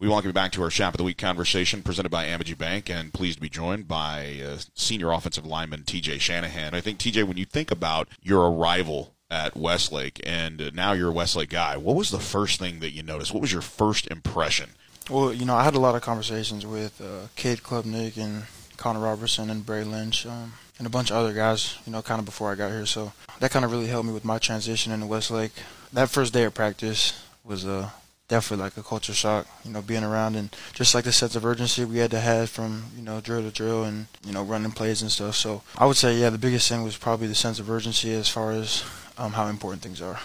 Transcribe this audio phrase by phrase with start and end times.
[0.00, 2.88] We welcome you back to our Chap of the Week conversation presented by Amegy Bank
[2.88, 6.72] and pleased to be joined by uh, senior offensive lineman TJ Shanahan.
[6.72, 11.08] I think, TJ, when you think about your arrival at Westlake and uh, now you're
[11.08, 13.34] a Westlake guy, what was the first thing that you noticed?
[13.34, 14.70] What was your first impression?
[15.10, 18.44] Well, you know, I had a lot of conversations with uh, Cade Klubnik and
[18.76, 22.20] Connor Robertson and Bray Lynch um, and a bunch of other guys, you know, kind
[22.20, 22.86] of before I got here.
[22.86, 25.54] So that kind of really helped me with my transition into Westlake.
[25.92, 27.90] That first day of practice was uh,
[28.28, 31.44] definitely like a culture shock, you know, being around and just like the sense of
[31.44, 34.70] urgency we had to have from, you know, drill to drill and, you know, running
[34.70, 35.34] plays and stuff.
[35.34, 38.28] So I would say, yeah, the biggest thing was probably the sense of urgency as
[38.28, 38.84] far as
[39.16, 40.20] um, how important things are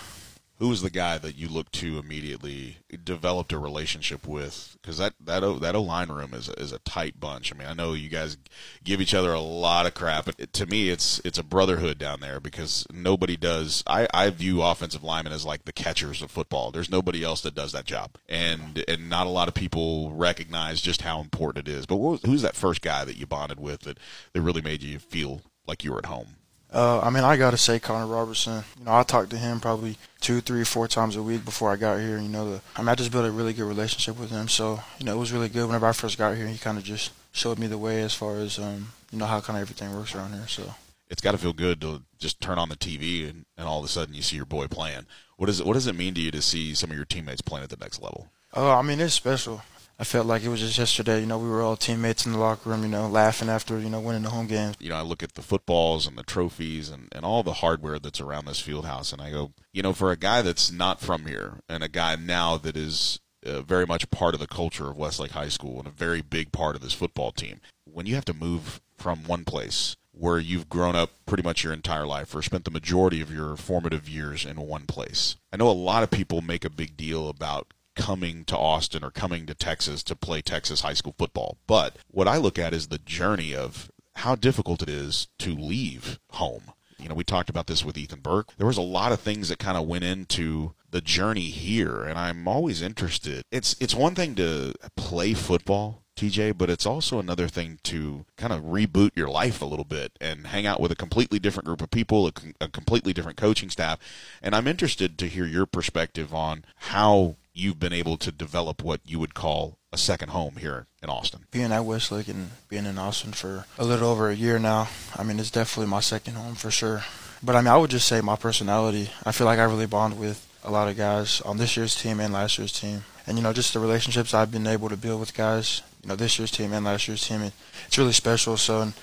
[0.59, 5.13] who was the guy that you looked to immediately developed a relationship with because that
[5.19, 7.53] that o, that O line room is a, is a tight bunch.
[7.53, 8.37] I mean, I know you guys
[8.83, 11.97] give each other a lot of crap, but it, to me, it's it's a brotherhood
[11.97, 13.83] down there because nobody does.
[13.87, 16.71] I, I view offensive linemen as like the catchers of football.
[16.71, 20.81] There's nobody else that does that job, and and not a lot of people recognize
[20.81, 21.85] just how important it is.
[21.85, 23.97] But was, who's that first guy that you bonded with that
[24.33, 26.35] that really made you feel like you were at home?
[26.73, 28.63] Uh, I mean, I got to say, Connor Robertson.
[28.79, 31.75] You know, I talked to him probably two, three, four times a week before I
[31.75, 32.17] got here.
[32.17, 34.47] You know, the, I mean, I just built a really good relationship with him.
[34.47, 35.67] So, you know, it was really good.
[35.67, 38.37] Whenever I first got here, he kind of just showed me the way as far
[38.37, 40.47] as, um, you know, how kind of everything works around here.
[40.47, 40.73] So
[41.09, 43.85] it's got to feel good to just turn on the TV and, and all of
[43.85, 45.05] a sudden you see your boy playing.
[45.37, 47.41] What does it, what does it mean to you to see some of your teammates
[47.41, 48.29] playing at the next level?
[48.55, 49.61] Oh, I mean, it's special.
[49.99, 51.19] I felt like it was just yesterday.
[51.19, 52.83] You know, we were all teammates in the locker room.
[52.83, 54.73] You know, laughing after you know winning the home game.
[54.79, 57.99] You know, I look at the footballs and the trophies and and all the hardware
[57.99, 60.99] that's around this field house, and I go, you know, for a guy that's not
[60.99, 64.89] from here and a guy now that is uh, very much part of the culture
[64.89, 67.61] of Westlake High School and a very big part of this football team.
[67.85, 71.73] When you have to move from one place where you've grown up pretty much your
[71.73, 75.35] entire life or spent the majority of your formative years in one place.
[75.51, 79.11] I know a lot of people make a big deal about coming to Austin or
[79.11, 81.57] coming to Texas to play Texas high school football.
[81.67, 86.19] But what I look at is the journey of how difficult it is to leave
[86.31, 86.71] home.
[86.99, 88.49] You know, we talked about this with Ethan Burke.
[88.57, 92.17] There was a lot of things that kind of went into the journey here, and
[92.17, 93.43] I'm always interested.
[93.51, 98.53] It's it's one thing to play football TJ, but it's also another thing to kind
[98.53, 101.81] of reboot your life a little bit and hang out with a completely different group
[101.81, 103.99] of people, a, a, completely different coaching staff.
[104.41, 109.01] And I'm interested to hear your perspective on how you've been able to develop what
[109.05, 111.45] you would call a second home here in Austin.
[111.51, 115.23] Being at Westlake and being in Austin for a little over a year now, I
[115.23, 117.03] mean, it's definitely my second home for sure.
[117.43, 119.11] But I mean, I would just say my personality.
[119.25, 122.19] I feel like I really bond with a lot of guys on this year's team
[122.19, 123.03] and last year's team.
[123.27, 126.15] And, you know, just the relationships I've been able to build with guys, you know,
[126.15, 127.53] this year's team and last year's team, it,
[127.85, 128.57] it's really special.
[128.57, 128.93] So and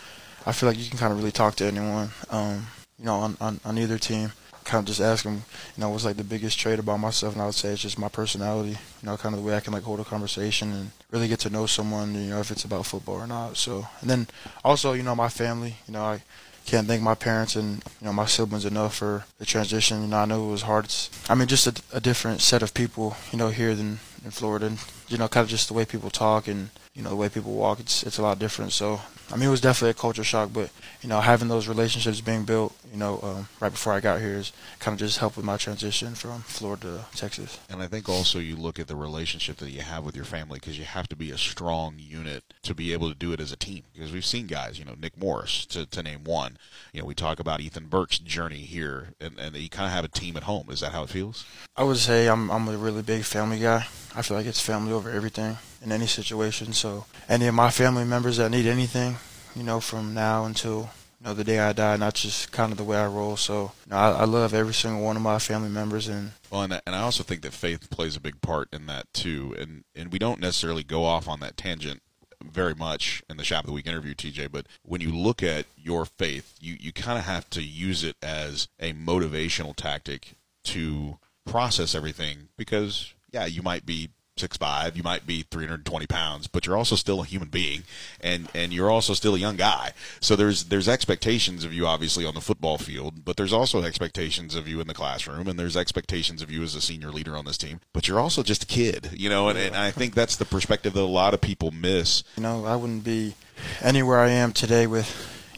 [0.46, 2.66] I feel like you can kind of really talk to anyone, um,
[2.98, 4.32] you know, on, on, on either team
[4.70, 5.42] kind of just ask them,
[5.76, 7.98] you know, what's like the biggest trait about myself, and I would say it's just
[7.98, 8.70] my personality.
[8.70, 11.40] You know, kind of the way I can like hold a conversation and really get
[11.40, 12.14] to know someone.
[12.14, 13.56] You know, if it's about football or not.
[13.56, 14.26] So, and then
[14.64, 15.76] also, you know, my family.
[15.86, 16.22] You know, I
[16.66, 20.02] can't thank my parents and you know my siblings enough for the transition.
[20.02, 20.84] You know, I know it was hard.
[20.84, 24.30] It's, I mean, just a, a different set of people, you know, here than in
[24.30, 24.66] Florida.
[24.66, 26.70] And, you know, kind of just the way people talk and
[27.00, 27.80] you know the way people walk.
[27.80, 28.72] It's it's a lot different.
[28.72, 29.00] So
[29.32, 32.44] I mean, it was definitely a culture shock, but you know, having those relationships being
[32.44, 35.46] built, you know, um, right before I got here is kind of just helped with
[35.46, 37.58] my transition from Florida to Texas.
[37.70, 40.58] And I think also you look at the relationship that you have with your family
[40.58, 43.50] because you have to be a strong unit to be able to do it as
[43.50, 43.84] a team.
[43.94, 46.58] Because we've seen guys, you know, Nick Morris to, to name one.
[46.92, 50.04] You know, we talk about Ethan Burke's journey here, and, and you kind of have
[50.04, 50.68] a team at home.
[50.70, 51.46] Is that how it feels?
[51.76, 53.86] I would say I'm I'm a really big family guy.
[54.14, 56.72] I feel like it's family over everything in any situation.
[56.72, 56.89] So
[57.28, 59.16] any of my family members that need anything,
[59.54, 60.90] you know, from now until
[61.20, 63.36] you know the day I die, not just kind of the way I roll.
[63.36, 66.62] So you know, I, I love every single one of my family members, and well,
[66.62, 69.54] and, and I also think that faith plays a big part in that too.
[69.58, 72.02] And and we don't necessarily go off on that tangent
[72.42, 74.50] very much in the Chap of the Week interview, TJ.
[74.50, 78.16] But when you look at your faith, you you kind of have to use it
[78.22, 80.34] as a motivational tactic
[80.64, 86.46] to process everything because yeah, you might be six five, you might be 320 pounds,
[86.46, 87.84] but you're also still a human being,
[88.20, 89.92] and and you're also still a young guy.
[90.20, 94.54] So there's there's expectations of you obviously on the football field, but there's also expectations
[94.54, 97.44] of you in the classroom, and there's expectations of you as a senior leader on
[97.44, 97.80] this team.
[97.92, 100.94] But you're also just a kid, you know, and, and I think that's the perspective
[100.94, 102.24] that a lot of people miss.
[102.36, 103.34] You know, I wouldn't be
[103.82, 105.08] anywhere I am today with,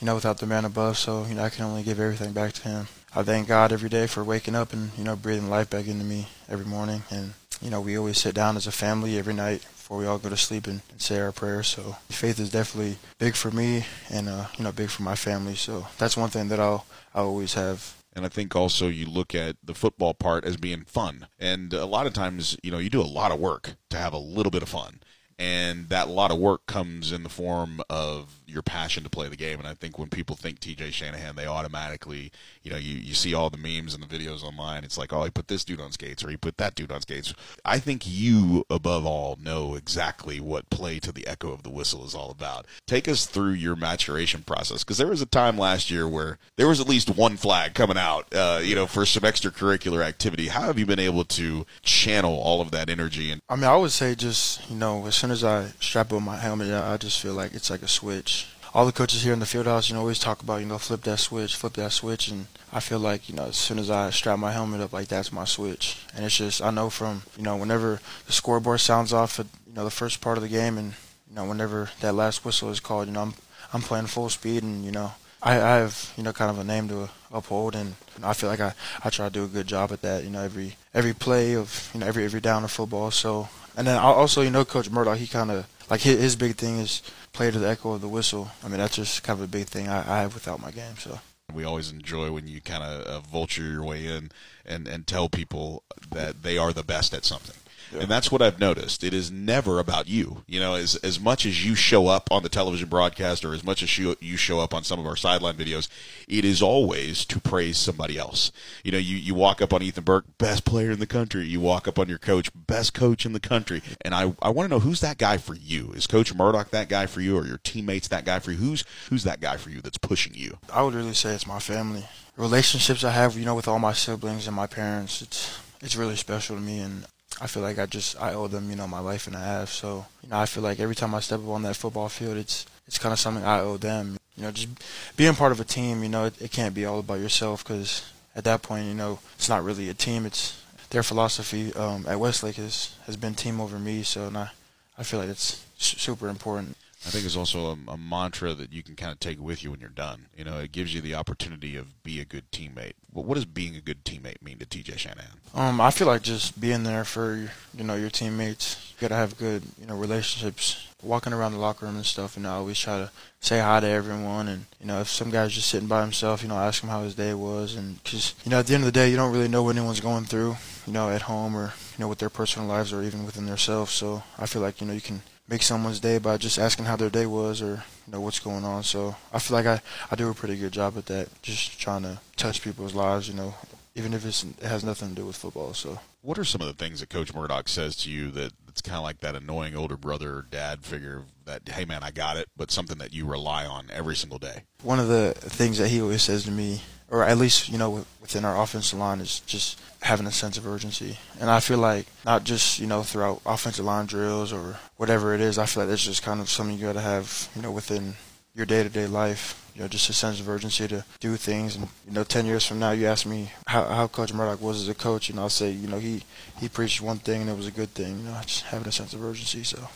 [0.01, 0.99] you know, without the man above.
[0.99, 2.89] So you know, I can only give everything back to him.
[3.15, 6.05] I thank God every day for waking up and you know breathing life back into
[6.05, 9.63] me every morning and you know, we always sit down as a family every night
[9.63, 11.69] before we all go to sleep and, and say our prayers.
[11.69, 15.55] So faith is definitely big for me and, uh, you know, big for my family.
[15.55, 19.35] So that's one thing that I'll, i always have, And I think also you look
[19.35, 21.29] at the football part as being fun.
[21.39, 24.13] And a lot of times, you know, you do a lot of work to have
[24.13, 25.01] a little bit of fun
[25.39, 29.37] and that lot of work comes in the form of your passion to play the
[29.37, 29.59] game.
[29.59, 32.31] And I think when people think TJ Shanahan, they automatically,
[32.63, 34.85] you know, you, you see all the memes and the videos online.
[34.85, 37.01] It's like, oh, he put this dude on skates or he put that dude on
[37.01, 37.35] skates.
[37.65, 42.05] I think you, above all, know exactly what play to the echo of the whistle
[42.05, 42.67] is all about.
[42.87, 46.69] Take us through your maturation process because there was a time last year where there
[46.69, 50.49] was at least one flag coming out, uh, you know, for some extracurricular activity.
[50.49, 53.31] How have you been able to channel all of that energy?
[53.31, 56.23] And I mean, I would say just you know, as soon as I strap on
[56.23, 58.42] my helmet, I just feel like it's like a switch
[58.75, 60.79] all the coaches here in the field house, you know, always talk about, you know,
[60.79, 63.91] flip that switch, flip that switch, and I feel like, you know, as soon as
[63.91, 67.23] I strap my helmet up, like that's my switch, and it's just I know from,
[67.37, 70.49] you know, whenever the scoreboard sounds off at, you know, the first part of the
[70.49, 70.95] game, and
[71.29, 73.35] you know, whenever that last whistle is called, you know, I'm
[73.75, 76.65] I'm playing full speed, and you know, I, I have, you know, kind of a
[76.65, 78.73] name to uphold, and you know, I feel like I
[79.05, 81.91] I try to do a good job at that, you know, every every play of,
[81.93, 83.49] you know, every every down of football, so.
[83.75, 86.79] And then also, you know, Coach Murdoch, he kind of like his, his big thing
[86.79, 87.03] is
[87.33, 88.51] play to the echo of the whistle.
[88.65, 90.97] I mean, that's just kind of a big thing I, I have without my game.
[90.99, 91.21] So
[91.53, 94.31] we always enjoy when you kind of uh, vulture your way in
[94.65, 97.57] and and tell people that they are the best at something.
[97.99, 99.05] And that's what I've noticed.
[99.05, 100.43] It is never about you.
[100.47, 103.65] You know, as as much as you show up on the television broadcast or as
[103.65, 105.89] much as you, you show up on some of our sideline videos,
[106.29, 108.53] it is always to praise somebody else.
[108.85, 111.45] You know, you, you walk up on Ethan Burke, best player in the country.
[111.47, 113.83] You walk up on your coach, best coach in the country.
[114.03, 115.93] And I, I want to know who's that guy for you?
[115.95, 118.59] Is Coach Murdoch that guy for you or your teammates that guy for you?
[118.59, 120.59] Who's who's that guy for you that's pushing you?
[120.73, 122.05] I would really say it's my family.
[122.37, 126.17] Relationships I have, you know, with all my siblings and my parents, it's it's really
[126.17, 127.05] special to me and
[127.41, 129.71] I feel like I just I owe them, you know, my life and a half.
[129.71, 132.37] So, you know, I feel like every time I step up on that football field,
[132.37, 134.17] it's it's kind of something I owe them.
[134.37, 134.69] You know, just
[135.17, 138.11] being part of a team, you know, it, it can't be all about yourself because
[138.35, 140.25] at that point, you know, it's not really a team.
[140.25, 144.03] It's their philosophy um, at Westlake has has been team over me.
[144.03, 144.51] So, and I
[144.99, 146.77] I feel like it's super important.
[147.05, 149.73] I think it's also a, a, mantra that you can kind of take with you
[149.73, 150.27] when you're done.
[150.37, 152.93] You know, it gives you the opportunity of be a good teammate.
[153.13, 155.33] Well, what does being a good teammate mean to TJ Shanahan?
[155.53, 158.95] Um, I feel like just being there for you know your teammates.
[158.95, 160.89] You gotta have good you know relationships.
[161.03, 163.11] Walking around the locker room and stuff, and I always try to
[163.41, 164.47] say hi to everyone.
[164.47, 167.03] And you know, if some guy's just sitting by himself, you know, ask him how
[167.03, 167.75] his day was.
[167.75, 169.77] And because you know, at the end of the day, you don't really know what
[169.77, 170.57] anyone's going through.
[170.87, 173.91] You know, at home or you know with their personal lives or even within themselves.
[173.91, 176.97] So I feel like you know you can make someone's day by just asking how
[176.97, 178.83] their day was or you know what's going on.
[178.83, 179.81] So I feel like I
[180.11, 183.35] I do a pretty good job at that, just trying to touch people's lives, you
[183.35, 183.55] know,
[183.95, 185.75] even if it's, it has nothing to do with football.
[185.75, 188.81] So what are some of the things that Coach Murdoch says to you that it's
[188.81, 192.37] kind of like that annoying older brother or dad figure that hey man I got
[192.37, 194.63] it, but something that you rely on every single day?
[194.83, 198.05] One of the things that he always says to me or at least you know
[198.21, 201.19] within our offensive line is just having a sense of urgency.
[201.39, 205.41] And I feel like not just you know throughout offensive line drills or whatever it
[205.41, 205.59] is.
[205.59, 208.15] I feel like it's just kind of something you got to have you know within
[208.55, 209.59] your day to day life.
[209.75, 211.77] You know, just a sense of urgency to do things.
[211.77, 214.83] And you know, ten years from now, you ask me how, how Coach Murdoch was
[214.83, 216.25] as a coach, and I'll say, you know, he
[216.59, 218.19] he preached one thing and it was a good thing.
[218.19, 219.63] You know, just having a sense of urgency.
[219.65, 219.89] So.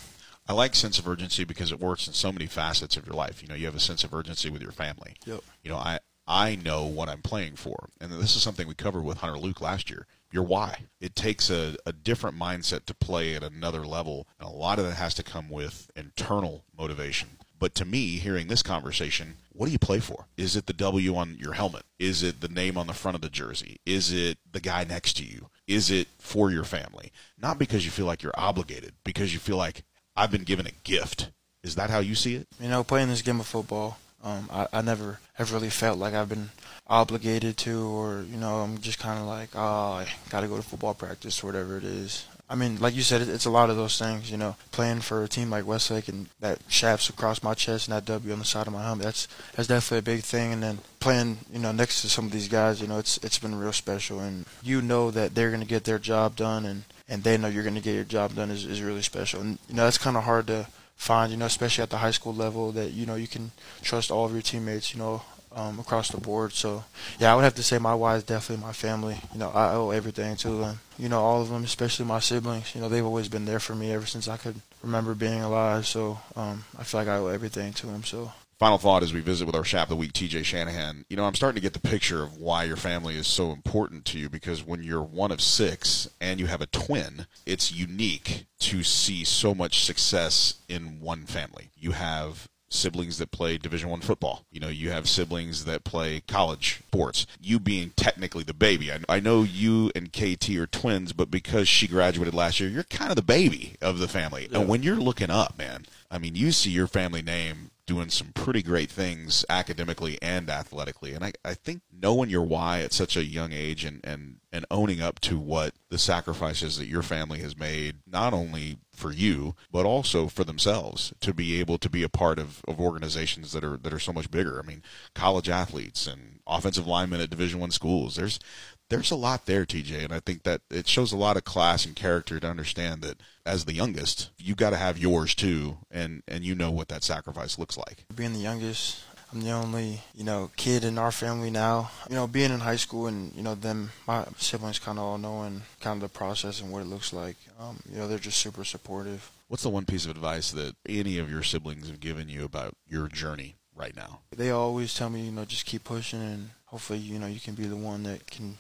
[0.48, 3.42] I like sense of urgency because it works in so many facets of your life.
[3.42, 5.16] You know, you have a sense of urgency with your family.
[5.26, 5.40] Yep.
[5.64, 7.88] You know, I I know what I'm playing for.
[8.00, 10.06] And this is something we covered with Hunter Luke last year.
[10.32, 10.80] Your why.
[11.00, 14.26] It takes a, a different mindset to play at another level.
[14.40, 17.30] And a lot of that has to come with internal motivation.
[17.58, 20.26] But to me, hearing this conversation, what do you play for?
[20.36, 21.84] Is it the W on your helmet?
[21.98, 23.78] Is it the name on the front of the jersey?
[23.86, 25.48] Is it the guy next to you?
[25.66, 27.12] Is it for your family?
[27.40, 30.72] Not because you feel like you're obligated, because you feel like I've been given a
[30.84, 31.30] gift.
[31.62, 32.46] Is that how you see it?
[32.60, 36.12] You know, playing this game of football, um, I, I never have really felt like
[36.12, 36.50] I've been
[36.88, 40.56] obligated to, or you know, I'm just kind of like, oh, I got to go
[40.56, 42.26] to football practice or whatever it is.
[42.48, 44.30] I mean, like you said, it's a lot of those things.
[44.30, 47.96] You know, playing for a team like Westlake and that Chaps across my chest and
[47.96, 49.04] that W on the side of my helmet.
[49.04, 50.52] That's that's definitely a big thing.
[50.52, 53.38] And then playing, you know, next to some of these guys, you know, it's it's
[53.38, 54.20] been real special.
[54.20, 57.64] And you know that they're gonna get their job done, and and they know you're
[57.64, 59.40] gonna get your job done is is really special.
[59.40, 62.10] And you know, that's kind of hard to find, you know, especially at the high
[62.10, 65.22] school level, that you know you can trust all of your teammates, you know,
[65.56, 66.52] um, across the board.
[66.52, 66.84] So,
[67.18, 69.16] yeah, I would have to say my is definitely my family.
[69.32, 70.80] You know, I owe everything to them.
[70.98, 72.74] You know, all of them, especially my siblings.
[72.74, 75.86] You know, they've always been there for me ever since I could remember being alive.
[75.86, 78.04] So, um, I feel like I owe everything to them.
[78.04, 81.04] So, Final thought as we visit with our Chap of the Week, TJ Shanahan.
[81.10, 84.06] You know, I'm starting to get the picture of why your family is so important
[84.06, 88.46] to you because when you're one of six and you have a twin, it's unique
[88.60, 91.68] to see so much success in one family.
[91.76, 94.46] You have siblings that play Division One football.
[94.50, 97.26] You know, you have siblings that play college sports.
[97.38, 98.90] You being technically the baby.
[98.90, 102.84] I, I know you and KT are twins, but because she graduated last year, you're
[102.84, 104.48] kind of the baby of the family.
[104.50, 104.60] Yeah.
[104.60, 108.32] And when you're looking up, man, I mean, you see your family name doing some
[108.34, 111.14] pretty great things academically and athletically.
[111.14, 114.66] And I, I think knowing your why at such a young age and, and, and
[114.70, 119.54] owning up to what the sacrifices that your family has made, not only for you,
[119.70, 123.62] but also for themselves to be able to be a part of, of organizations that
[123.62, 124.58] are that are so much bigger.
[124.58, 124.82] I mean,
[125.14, 128.16] college athletes and offensive linemen at division one schools.
[128.16, 128.40] There's
[128.88, 131.84] there's a lot there, TJ, and I think that it shows a lot of class
[131.84, 136.22] and character to understand that as the youngest, you got to have yours too, and
[136.28, 138.04] and you know what that sacrifice looks like.
[138.14, 141.90] Being the youngest, I'm the only, you know, kid in our family now.
[142.08, 145.18] You know, being in high school and, you know, them, my siblings kind of all
[145.18, 147.36] knowing kind of the process and what it looks like.
[147.58, 149.30] Um, you know, they're just super supportive.
[149.48, 152.74] What's the one piece of advice that any of your siblings have given you about
[152.88, 154.20] your journey right now?
[154.34, 157.54] They always tell me, you know, just keep pushing and hopefully, you know, you can
[157.54, 158.58] be the one that can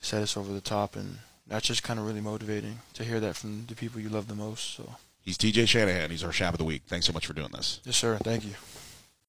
[0.00, 0.96] set us over the top.
[0.96, 1.18] And
[1.48, 4.34] that's just kind of really motivating to hear that from the people you love the
[4.34, 4.74] most.
[4.74, 6.10] So, He's TJ Shanahan.
[6.10, 6.82] He's our Chap of the Week.
[6.86, 7.80] Thanks so much for doing this.
[7.84, 8.16] yes, sir.
[8.22, 8.54] Thank you.